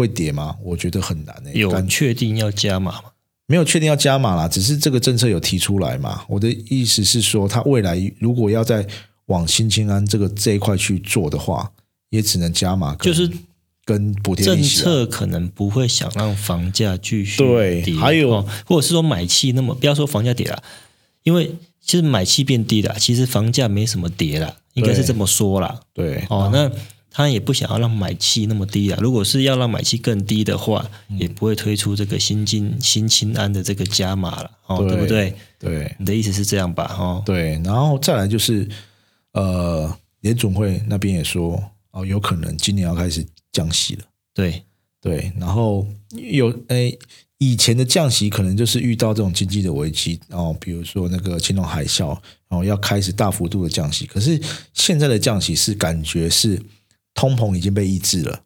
[0.00, 0.56] 会跌吗？
[0.62, 3.04] 我觉得很难诶、有感确定要加码吗？
[3.46, 6.22] 没有确定要加码啦，只是这个政策有提出来嘛。
[6.28, 8.86] 我的意思是说，它未来如果要再
[9.26, 11.70] 往新青安这个这一块去做的话，
[12.10, 13.28] 也只能加码，就是
[13.84, 20.62] 跟补贴政策可能不会想让房价继续对跌，还有哦或者是说买气那么不要说房价跌了，
[21.24, 25.80] 因为其实买气变低了，其实房价没什么跌了，应该是对这么说啦。
[25.92, 26.70] 对哦，那
[27.10, 28.98] 他也不想要让买气那么低啊。
[29.02, 35.34] 如果是要让买气更低的话，嗯也不会推出这个新金新清安的这个加码了，哦，对对不对？
[35.58, 36.96] 对你的意思是这样吧？
[36.98, 38.66] 哦，对，然后再来就是
[39.32, 44.04] 呃，联总会那边也说哦，有可能今年要开始降息了。
[44.32, 44.62] 对
[45.00, 46.96] 对，然后有诶，
[47.38, 52.16] 以前的降息可能就是遇到这种经济的危机哦，比如说那个金融海啸，
[52.48, 54.06] 哦要开始大幅度的降息。
[54.06, 54.40] 可是
[54.72, 56.60] 现在的降息是感觉是
[57.14, 58.42] 通膨已经被抑制了，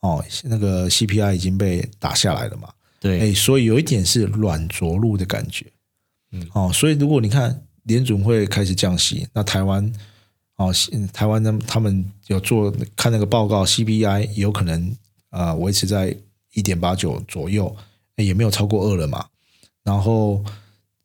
[0.00, 2.68] 哦，那个 CPI 已经被打下来了嘛，
[3.00, 3.20] 对。
[3.20, 5.66] 哎，所以有一点是软着陆的感觉，
[6.32, 6.46] 嗯。
[6.52, 9.90] 哦，所以如果你看联准会开始降息，那台湾
[10.56, 14.88] 哦，西台湾呢，他们有做看那个报告，CPI 有可能
[15.30, 16.16] 啊、呃维持在
[16.52, 17.74] 一点八九左右，
[18.16, 19.26] 哎也没有超过二了嘛。
[19.84, 20.44] 然后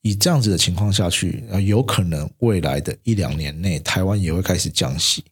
[0.01, 5.23] 以这样子的情况下去，呃，有可能未来的一两年内，台湾也会开始降息。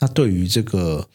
[0.00, 1.08] 那对于这个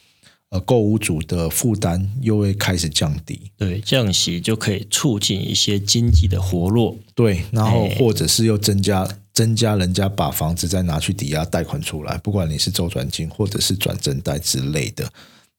[0.50, 6.98] 呃购物主的负担又会开始降低，对，降息就可以促进一些经济的活络。
[7.14, 15.12] 对，然后哎或者是又增加增加人家把房子再拿去抵押贷款出来，不管你是周转金或者是转正贷之类的，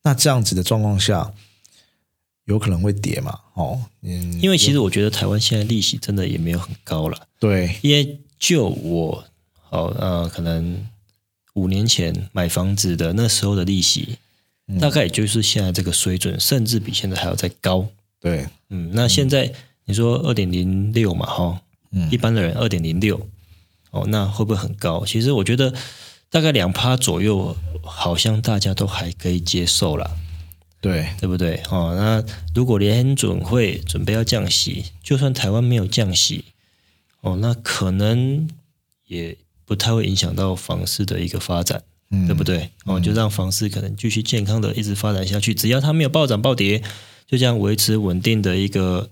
[0.03, 1.33] 那这样子的状况下，
[2.45, 3.39] 有可能会跌嘛？
[3.55, 9.25] 哦，嗯，因为其实我觉得台湾现在利息真的也没有很高了，对因为就我
[9.71, 10.85] 哦呃可能
[11.55, 14.19] 五年前买房子的那时候的利息，
[14.69, 17.87] 嗯大概也就是现在这个水准，甚至比现在还要再高。
[18.21, 19.53] 对，嗯，那现在
[19.85, 21.61] 你说二点零六嘛，哈、
[21.91, 23.29] 嗯一般的人二点零六，
[23.91, 25.05] 哦，那会不会很高？
[25.05, 25.75] 其实我觉得
[26.31, 30.17] 大概两趴左右，好像大家都还可以接受了，
[30.81, 31.61] 对对不对？
[31.69, 36.45] 哦，那如果联准会准备要降息，就算台湾没有降息，
[37.21, 38.49] 哦，那可能
[39.07, 39.37] 也
[39.73, 41.83] 不太会影响到房市的一个发展。
[42.11, 42.69] 嗯，对不对？
[42.85, 46.79] 哦，就让房市可能继续健康的一直发展下去，只要它没有暴涨暴跌，
[47.27, 49.09] 就这样维持稳定的一个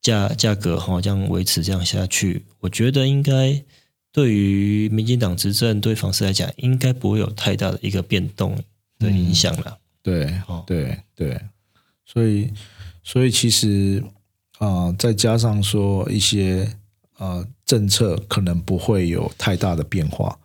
[0.00, 3.62] 价价格哈、这样维持这样下去，我觉得应该
[4.10, 8.58] 对于民进党执政对房市来讲，应该不会有太大的一个变动
[8.98, 9.76] 的影响了。
[10.02, 11.38] 对哦对对，
[12.06, 12.50] 所以
[13.04, 14.02] 所以其实
[14.56, 16.66] 啊、呃再加上说一些
[17.20, 20.36] 呃政策可能不会有太大的变化。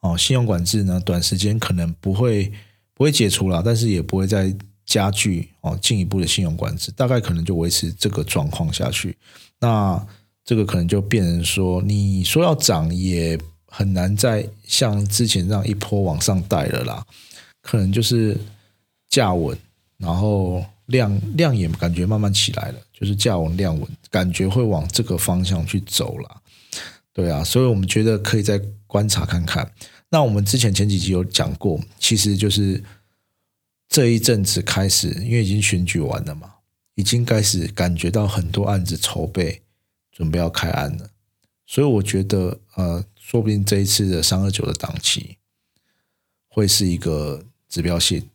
[0.00, 2.52] 哦，信用管制呢，短时间可能不会
[2.94, 4.52] 不会解除了，但是也不会再
[4.84, 9.16] 加剧哦进一步的信用管制，大概可能就维持这个状况下去。
[9.60, 10.04] 那
[10.44, 17.06] 这个可能就变成说，你说要涨也很难再像之前这样一波往上带了啦，
[17.62, 18.36] 可能就是
[19.08, 19.56] 价稳，
[19.98, 26.42] 然后量量也感觉慢慢起来了，就是价稳量稳，感觉会往这个方向去走了。
[27.12, 29.68] 对啊，所以我们觉得可以再观察看看。
[30.08, 32.80] 那我们之前前几集有讲过，其实就是
[33.88, 36.48] 这一阵子开始，因为已经选举完了嘛，
[36.94, 39.62] 已经开始感觉到很多案子筹备，
[40.12, 41.10] 准备要开案了。
[41.66, 45.38] 所以我觉得，呃，说不定这一次的三二九的档期
[46.46, 48.28] 会是一个指标性。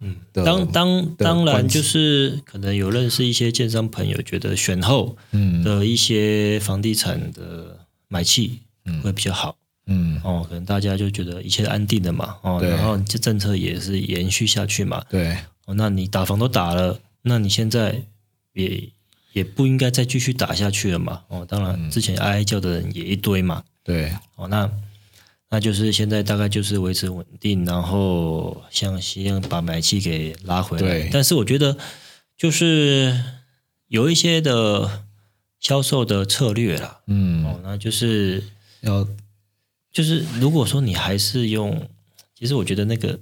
[0.00, 5.62] 嗯，当当当然就是可能有认识一些建商朋友，觉得选后嗯。
[5.62, 8.60] 的一些房地产的买气
[9.02, 9.56] 会比较好。
[9.86, 15.36] 嗯，哦，可能大家就觉得一切安定的嘛，哦，然后这政策也是延续下去嘛，对，
[15.66, 18.00] 哦，那你打房都打了，那你现在
[18.52, 18.88] 也
[19.32, 24.70] 也不应该再继续打下去了嘛，哦，当然之前哀哀叫的人也一堆嘛，对，哦，那
[25.50, 31.76] 那就是现在大概就是维持稳定，然后像希望把买气给拉回来对，但是我觉得
[32.36, 33.22] 就是
[33.88, 35.04] 有一些的
[35.58, 38.42] 销售的策略啦，嗯，哦，那就是
[38.80, 39.06] 要
[39.92, 41.88] 就是如果说你还是用，
[42.34, 43.18] 其实我觉得那个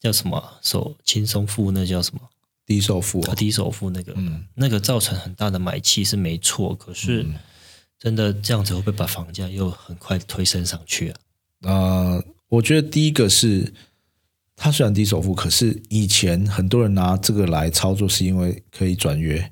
[0.00, 2.20] 叫什么手轻松付，那叫什么？
[2.64, 4.44] 低首付哦，低首付那个，嗯。
[4.54, 7.24] 那个造成很大的买气是没错，可是
[7.98, 11.16] 真的这样子会不会把房价又很快推升上去啊？
[11.62, 13.72] 呃，我觉得第一个是，
[14.54, 19.50] 它虽然低首付，可是以前很多人拿这个来操作，是因为可以转约，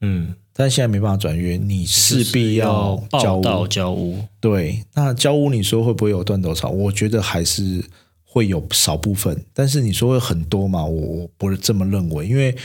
[0.00, 3.66] 嗯，但现在没办法转约，你势必要交屋。
[3.68, 6.68] 交屋，对，那交屋你说会不会有断头潮？
[6.68, 7.84] 我觉得还是
[8.24, 10.84] 会有少部分，但是你说会很多嘛？
[10.84, 12.56] 我我不是这么认为，因为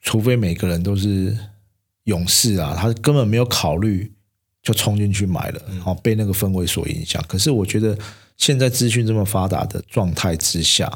[0.00, 1.36] 除非每个人都是
[2.04, 4.12] 勇士啊，他根本没有考虑
[4.62, 7.22] 就冲进去买了，好、被那个氛围所影响。
[7.26, 7.98] 可是我觉得
[8.36, 10.90] 现在资讯这么发达的状态之下，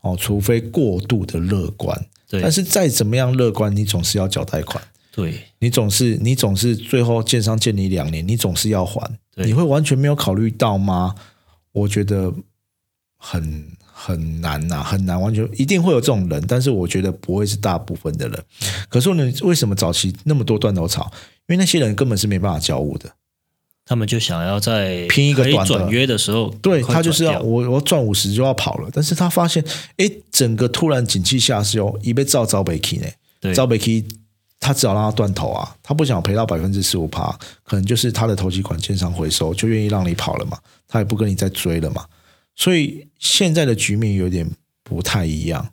[0.00, 1.96] 哦，除非过度的乐观，
[2.28, 4.82] 对但是再怎么样乐观，你总是要缴贷款。
[5.14, 11.14] 对你总是你总是最后建商借你两年，你总是要还，你会完全没有考虑到吗？
[11.72, 12.32] 我觉得
[13.18, 13.70] 很
[14.04, 18.44] 很难呐、很难，完全一定会有这种人，但是我觉得不会是大部分的人。
[18.88, 21.08] 可是呢，为什么早期那么多断头草？
[21.46, 23.08] 因为那些人根本是没办法交物的，
[23.84, 29.64] 他们就想要在拼一个短转约的时候，对他就是要我我赚五十就要跑了，但是他发现，
[29.98, 33.06] 哎，整个突然景气下修，一被照招北 k 呢，
[33.40, 33.54] 对。
[33.54, 34.04] 招北 k
[34.58, 42.04] 他只好让他断头啊，他不想赔到百分之十五趴，可能就是他的投机款建商回收，就愿意让你跑了嘛，他也不跟你再追了嘛，
[42.54, 44.50] 所以现在的局面有点
[44.82, 45.72] 不太一样。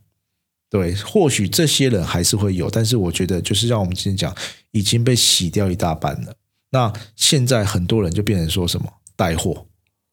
[0.70, 4.36] 对，或许这些人还是会有，但是我觉得就是像我们之前讲，
[4.70, 6.36] 已经被洗掉一大半了。
[6.70, 9.66] 那现在很多人就变成说什么带货，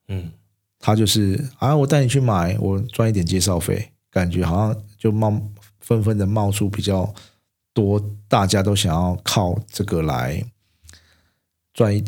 [0.08, 0.32] 嗯，
[0.78, 5.38] 他就是啊，我带你去买，我赚一点介绍费，感觉好像就冒
[5.80, 7.14] 纷纷的冒出比较
[7.74, 10.42] 多，大家都想要靠这个来
[11.74, 12.02] 赚一，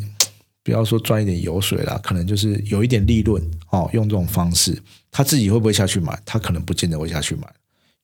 [0.69, 4.79] 不要说赚一点油水啦，可能就是有一点利润哦，用这种方式，
[5.11, 6.21] 他自己会不会下去买？
[6.27, 7.49] 他可能不见得会下去买，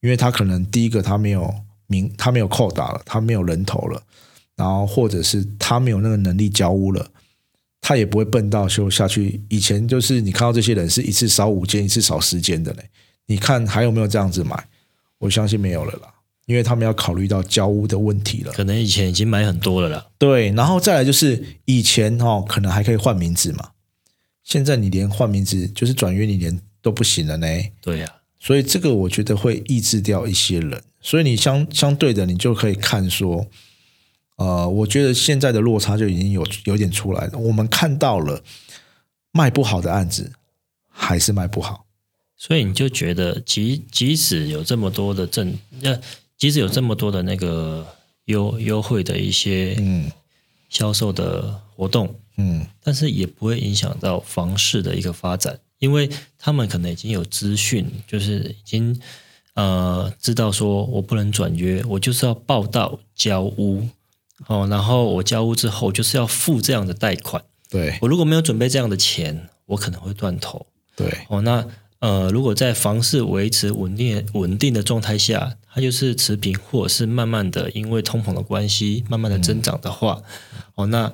[0.01, 1.53] 因为他可能第一个他没有
[1.85, 4.01] 名，他没有扣打了，他没有人头了，
[4.55, 7.07] 然后或者是他没有那个能力交屋了。
[7.81, 9.39] 他也不会笨到就下去。
[9.47, 12.89] 以前就是你看到这些人是一次扫五间，一次扫十间的嘞。
[13.27, 14.57] 你看还有没有这样子买？
[15.19, 16.11] 我相信没有了啦，
[16.45, 18.51] 因为他们要考虑到交屋的问题了。
[18.53, 20.07] 可能以前已经买很多了啦。
[20.17, 23.71] 对，然后再来就是以前哦，可能还可以换名字嘛，
[24.43, 27.47] 现在你连换名字就是转约，你连都不行了呢。
[27.81, 33.47] 对呀、所以这个我觉得会抑制掉一些人，所以你相相对的，你就可以看说，
[34.37, 37.37] 呃，我觉得现在的落差就已经有有点出来了。
[37.39, 38.43] 我们看到了
[39.31, 40.31] 卖不好的案子，
[40.87, 41.85] 还是卖不好。
[42.37, 45.99] 所以你就觉得即即使有这么多的政，呃，
[46.37, 47.85] 即使有这么多的那个
[48.25, 50.11] 优优惠的一些嗯。
[50.67, 58.99] 销售的活动，嗯，但是也不会影响到房市的一个发展，因为他们可能已经有资讯，就是已经
[59.53, 63.87] 呃知道说我不能转约，我就是要报到交屋。
[64.47, 67.97] 哦，然后我交屋之后就是要付这样的贷款，对。
[68.01, 70.65] 我如果没有准备这样的钱，我可能会断头。
[70.95, 71.19] 对。
[71.29, 71.41] 哦。
[71.41, 71.65] 那
[71.99, 80.23] 呃，如果在房市维持稳定稳定的状态下，它就是持平，或者是慢慢的因为通膨的关系慢慢的增长的话，
[80.75, 81.13] 哦，那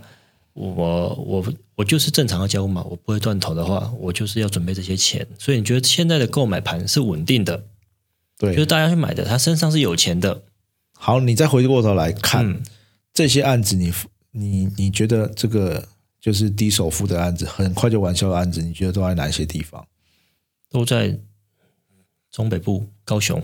[0.54, 5.28] 我我我就是正常的交屋嘛，我不会断头的话，我就是要准备这些钱。
[5.39, 7.63] 所以你觉得现在的购买盘是稳定的，
[8.38, 8.67] 对就是。
[8.67, 10.43] 大家去买的，他身上是有钱的，
[10.93, 12.62] 好，你再回过头来看、嗯，
[13.12, 13.91] 这些案子你，
[14.30, 15.88] 你你觉得这个
[16.19, 19.83] 就是低首付的案子，很快就完销的案子，你觉得都在哪些地方？
[20.69, 21.17] 都在
[22.29, 23.42] 中北部高雄，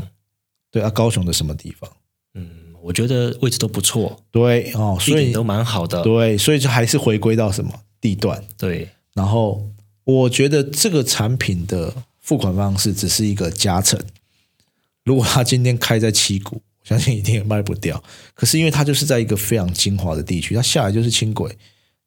[0.78, 1.90] 对啊，高雄的什么地方？
[2.36, 2.48] 嗯，
[2.84, 8.44] 我觉得位置都不错，对哦，所以都蛮好的，对，所以就还是回归到什么地段。
[8.56, 9.68] 对然后
[10.04, 14.00] 我觉得这个产品的付款方式只是一个加成。
[15.04, 18.04] 如果他今天开在七股，我相信一定也卖不掉。
[18.36, 21.58] 可是因为它就是在一个非常精华的地区，它下来就是轻轨，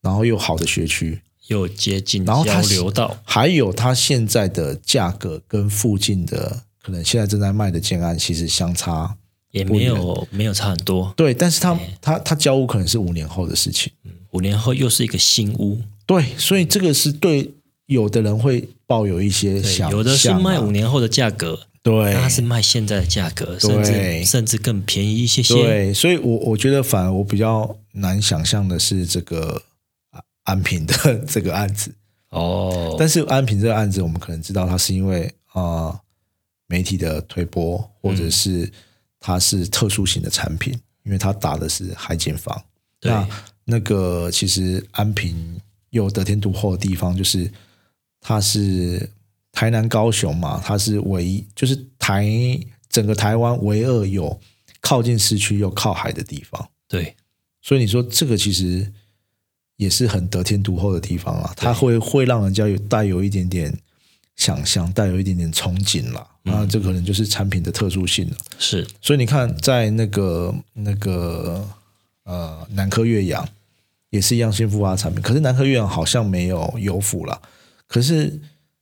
[0.00, 9.16] 然后又好的学区，又接近然后它流到，还有它现在的价格跟附近的可可能现在正在卖的建安，其实相差
[9.52, 11.14] 也没有没有差很多。
[11.16, 13.92] 对，但是他他他交屋可能是五年后的事情，
[14.32, 17.54] 五年后又是一个新屋，对，所以这个是对
[17.86, 25.54] 有的人会抱有一些对想，有的是卖五年后的价格，对，那它是卖现在的价格，甚至甚至更便宜一些些。
[25.54, 29.62] 对，所以我我觉得反而我比较难想象的是这个
[30.10, 31.94] 啊安平的 这个案子，
[32.30, 36.00] 哦，但是安平这个案子，我们可能知道它是因为啊、呃
[36.70, 38.72] 媒体的推波，或嗯者是
[39.18, 42.64] 它是特殊型的产品，因为它打的是海景房。
[43.02, 43.28] 那
[43.64, 45.60] 那个其实安平
[45.90, 47.50] 又得天独厚的地方，就是
[48.20, 49.10] 它是
[49.50, 52.24] 台南、高雄嘛，它是唯一，就是台
[52.88, 54.38] 整个台湾唯二有
[54.80, 56.68] 靠近市区又靠海的地方。
[56.86, 57.14] 对
[57.62, 58.90] 所以你说这个其实
[59.76, 63.76] 也是很得天独厚的地方啊，它会会让人家有带有一点点
[64.40, 66.26] 想象，带有一点点憧憬啦。
[66.44, 68.36] 那这可能就是产品的特殊性了。
[68.58, 71.68] 是所以你看，在那个那个
[72.24, 73.46] 呃南科岳阳
[74.08, 77.38] 也是一样新复发产品，可是南科岳阳好像没有油府啦，
[77.86, 78.40] 可是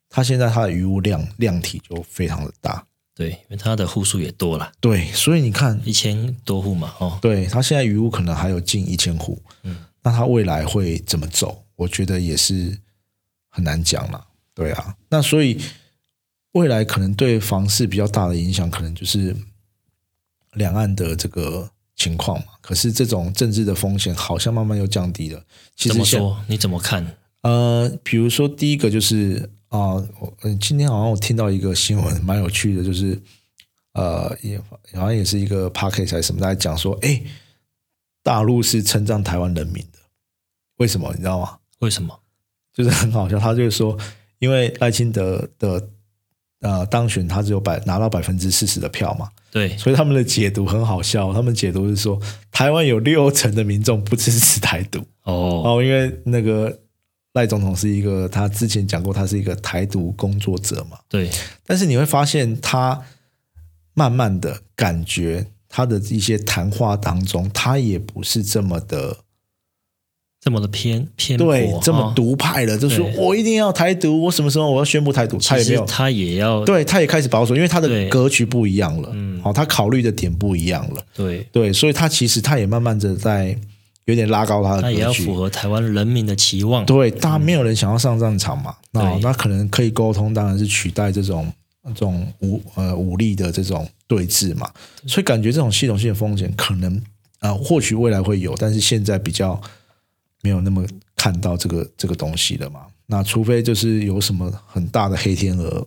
[0.09, 2.86] 它现在它的余物量量体就非常的大。
[3.16, 11.64] 对，因为它的户数也多了，对，所以你看，一千多户嘛，哦，对它现在余物可能还有近一千户，嗯，那它未来会怎么走？
[11.74, 12.78] 我觉得也是
[13.48, 14.24] 很难讲啦。
[14.59, 15.56] 对啊，那所以
[16.52, 19.36] 未来可能对房市比较大的影响，可能就是
[20.54, 22.46] 两岸的这个情况嘛。
[22.61, 25.40] 可是这种政治的风险好像慢慢又降低了。
[25.76, 26.44] 其实怎么说？
[26.48, 27.16] 你怎么看？
[27.42, 33.16] 呃，比如说第一个就是啊，我嗯，今天好像我听到一个新闻，蛮有趣的，就是
[33.92, 37.22] 呃，也好像也是一个 p a c k a g e 还是什么，在讲说，哎，
[38.24, 40.00] 大陆是称赞台湾人民的，
[40.78, 41.59] 为什么你知道吗？
[41.78, 42.18] 为什么？
[42.74, 43.96] 就是很好笑，他就是说，
[44.39, 45.89] 因为赖清德的
[46.61, 52.20] 呃当选，他只有百拿到百分之四十的票嘛，对，所以他们的解读很好笑，他们解读是说，
[52.51, 55.01] 台湾有六成的民众不支持台独。
[55.24, 56.78] 哦，哦，因为那个
[57.34, 60.99] 赖总统是一个，他之前讲过，他是一个台独工作者嘛。
[61.09, 61.30] 对，
[61.66, 63.01] 但是你会发现，他
[63.95, 69.16] 慢慢的感觉他的一些谈话当中，他也不是这么的
[70.41, 72.12] 这么的偏偏颇，对这么哦。
[72.14, 75.84] 独派了，就说我一定要台独，我什么时候我要宣布台独，他也没有。
[75.84, 79.41] 他也要对，他也开始保守，因为他的格局不一样了，嗯。
[79.43, 83.57] 好、他考虑的点不一样了，对，对，所以他其实他也慢慢的在
[84.05, 86.84] 有点拉高他的他也要格局，符合台湾人民的期望。
[86.84, 89.20] 对，大家没有人想要上战场嘛，那对。
[89.20, 91.51] 那可能可以沟通，当然是取代这种
[91.86, 94.68] 这种武呃武力的这种对峙嘛，
[95.07, 96.95] 所以感觉这种系统性的风险可能
[97.39, 99.59] 啊、呃或许未来会有，但是现在比较
[100.43, 100.86] 没有那么
[101.16, 102.86] 看到这个这个东西了嘛。
[103.07, 105.86] 那除非就是有什么很大的黑天鹅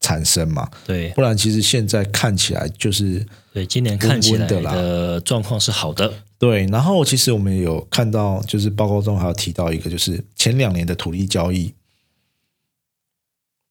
[0.00, 1.10] 产生嘛，对。
[1.10, 6.12] 不然其实现在看起来就是对，今年看起来的状况是好的。
[6.38, 11.72] 对，然后其实我们有看到，就是报告中还有提到一个，就是前两年的土地交易，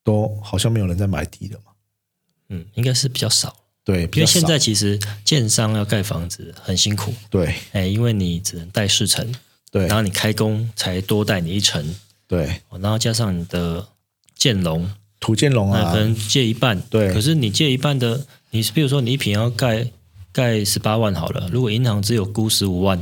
[0.03, 1.71] 都好像没有人在买地了嘛。
[2.49, 7.55] 嗯，应该是比较少，对，因为现在其实建商要盖房子很辛苦，对。
[7.73, 9.33] 哎，因为你只能贷四成，
[9.73, 9.87] 对。
[9.87, 11.95] 然后你开工才多带你一成，
[12.27, 13.87] 对，哦然后加上你的
[14.35, 15.81] 建龙，土建龙啊。
[15.83, 17.11] 那可，能借一半，对。
[17.11, 19.87] 可是你借一半的，你比如说你一平要盖
[20.31, 23.01] 盖十八万好了，如果银行只有估十五万，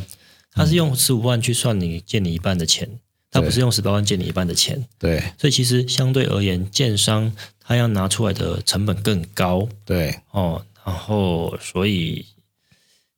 [0.53, 2.89] 他是用十五万去算你借你一半的钱，
[3.29, 5.21] 他不是用十八万借你一半的钱，对。
[5.37, 9.67] 所以其实相对而言，建商他要拿出来的成本更高。
[9.85, 10.15] 对。
[10.31, 12.25] 哦，然后所以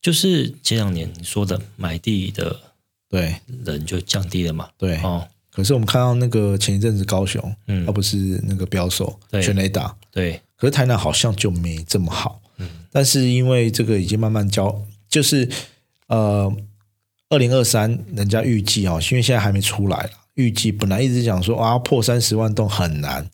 [0.02, 2.60] 就是前两年你说的买地的
[3.14, 3.36] 对。
[3.64, 4.98] 人就降低了嘛，对。
[5.04, 7.86] 哦，可是我们看到那个前一阵子高雄，嗯。
[7.86, 9.40] 他不是那个标售对。
[9.40, 10.42] 全雷打，对。
[10.56, 12.42] 可是台南好像就没这么好。
[12.58, 15.48] 嗯，但是因为这个已经慢慢交，就是
[16.08, 16.52] 呃，
[17.30, 23.30] 二零二三人家预计哦，因为现在还没出来了，预计本来一直讲说啊破三十万栋很难，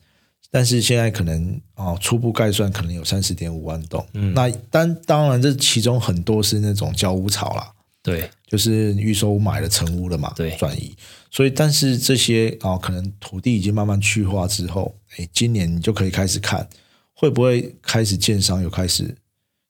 [0.49, 4.05] 但是现在可能哦初步概算可能有三十点五万栋。
[4.13, 7.71] 嗯，那当当然这其中很多是那种交屋潮啦。
[8.01, 10.49] 对就是预售屋买了成屋了嘛，对。
[10.57, 10.93] 转移，
[11.29, 16.67] 所以但是这些啊、可能土地已经慢慢去化之后，哎，今年你就可以开始看，
[17.13, 19.15] 会不会开始建商有开始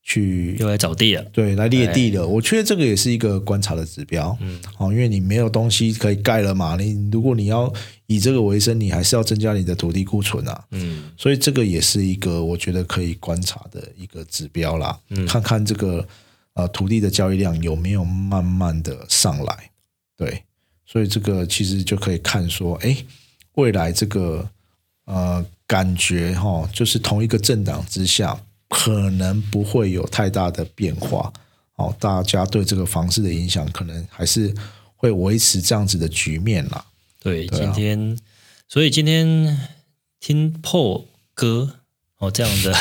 [0.01, 2.25] 去又来找地了，对来列地了？
[2.25, 7.71] 我觉得这个也是一个观察的指标，嗯，哦，因为你没有东西可以盖了嘛，你如果你要
[8.07, 15.27] 以这个为生，你还是要增加你的土地库存啊，嗯，所以这个也是一个我觉得可以观察的一个指标啦，嗯。
[15.27, 16.07] 看看这个
[16.59, 19.71] 呃土地的交易量有没有慢慢的上来，
[20.17, 20.43] 对，
[20.85, 22.97] 所以这个其实就可以看说，哎，
[23.53, 24.49] 未来这个
[25.05, 28.37] 呃感觉哈、就是同一个政党之下，
[28.67, 31.31] 可能不会有太大的变化。
[31.75, 34.53] 哦，大家对这个房市的影响，可能还是
[34.97, 36.85] 会维持这样子的局面啦。
[37.19, 38.19] 对，对啊今天，
[38.67, 39.69] 所以今天
[40.19, 41.77] 听破歌
[42.17, 42.75] 哦这样的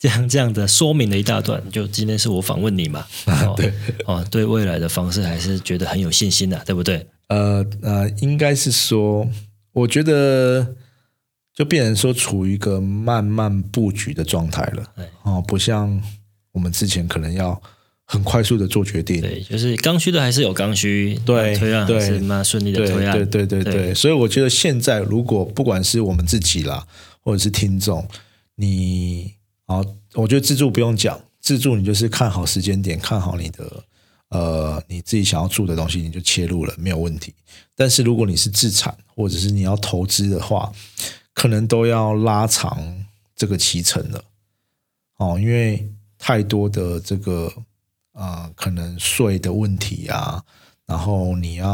[0.00, 3.70] 这样这样的说明了一大段，就今天是我访问你嘛，哦对
[4.06, 7.06] 哦，对未来的方式还是觉得很有信心的、对不对？
[7.28, 9.28] 呃呃，应该是说，
[9.72, 10.74] 我觉得
[11.54, 14.82] 就变成说处于一个慢慢布局的状态了。
[15.24, 16.02] 哦，不像
[16.52, 17.60] 我们之前可能要
[18.06, 19.20] 很快速的做决定。
[19.20, 26.86] 对，就是刚需的还是有刚需，对推案还对是蛮顺利的推案，对对对对对，所以我觉得现在如果不管是我们自己啦，
[27.20, 28.08] 或者是听众，
[28.56, 29.34] 你
[29.70, 33.84] 好，我觉得自助不用讲，自助你就是看好时间点，看好你的
[34.30, 37.32] 呃你自己想要住的东西，你就切入了，没有问题。
[37.76, 40.72] 但是如果你是自产或者是你要投资的话，
[41.34, 42.82] 可能都要拉长
[43.36, 44.24] 这个期程了
[45.18, 47.52] 哦，因为太多的这个
[48.14, 50.42] 呃可能税的问题啊，
[50.84, 51.68] 然后你要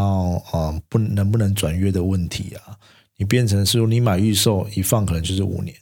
[0.52, 2.76] 呃不能不能转约的问题啊，
[3.16, 5.74] 你变成是说你买预售一放可能就是五年，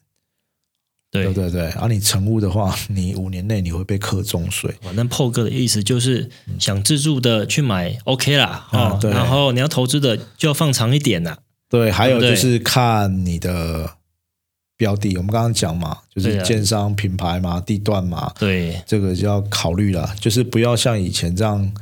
[1.14, 1.32] 对。
[1.32, 9.10] 对对对，而、你成屋的话， 你五年内你会被课重税，反正破哥的意思就是想自助的去买 OK 啦，哦，啊对。
[9.12, 11.38] 然后你要投资的就要放长一点啦。
[11.70, 13.94] 对，还有就是看你的
[14.76, 18.82] 标的，我们刚刚讲嘛，就是建商品牌嘛、地段嘛，对。
[18.86, 21.72] 这个就要考虑了，就是不要像以前这样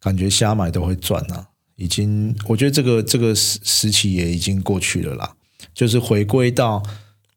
[0.00, 1.48] 感觉瞎买都会赚啊。
[1.76, 5.32] 已经，我觉得这个这个时时期也已经过去了啦，
[5.72, 6.82] 就是回归到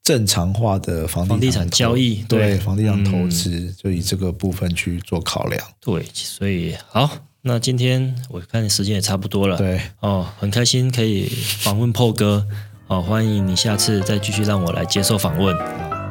[0.04, 2.39] 正常化的房房地产交易对。
[2.39, 3.30] 对房地产投嗯。
[3.30, 5.62] 资，就以这个部分去做考量。
[5.80, 7.10] 对，所以好，
[7.41, 11.26] 那今天我看时间也差不多了，对，哦，很开心可以
[11.60, 12.45] 访问破哥，
[12.88, 15.56] 哦，欢迎你下次再继续让我来接受访问，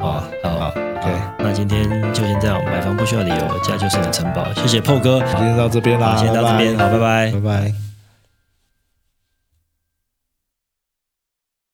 [0.01, 0.59] 哦，好。
[0.59, 1.83] 好，OK，那今天
[2.15, 7.33] 就先这样，买房不需要理由，家就是你的城堡，谢谢破哥，今天到这边啦，好，先到这边，拜好，拜拜拜。
[7.33, 7.92] 拜拜。